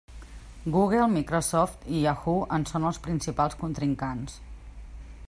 [0.75, 4.41] Google, Microsoft i Yahoo en són els principals contrincants.